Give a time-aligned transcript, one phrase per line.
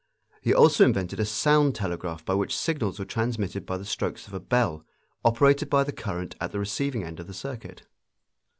[0.41, 4.33] He also invented a sound telegraph by which signals were transmitted by the strokes of
[4.33, 4.83] a bell
[5.23, 7.83] operated by the current at the receiving end of the circuit.